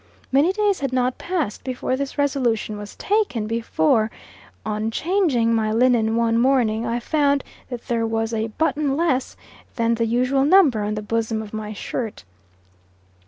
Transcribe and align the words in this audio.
Many 0.31 0.51
days 0.51 0.79
had 0.79 0.91
not 0.91 1.19
passed 1.19 1.69
after 1.69 1.95
this 1.95 2.17
resolution 2.17 2.75
was 2.75 2.95
taken, 2.95 3.45
before, 3.45 4.09
on 4.65 4.89
changing 4.89 5.53
my 5.53 5.71
linen 5.71 6.15
one 6.15 6.39
morning, 6.39 6.87
I 6.87 6.99
found 6.99 7.43
that 7.69 7.85
there 7.87 8.07
was 8.07 8.33
a 8.33 8.47
button 8.47 8.97
less 8.97 9.37
than 9.75 9.93
the 9.93 10.07
usual 10.07 10.43
number 10.43 10.81
on 10.81 10.95
the 10.95 11.03
bosom 11.03 11.39
of 11.43 11.53
my 11.53 11.71
shirt. 11.73 12.23